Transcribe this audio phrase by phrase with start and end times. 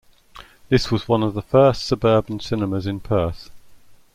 [0.69, 3.51] This was one of the first suburban cinemas in Perth.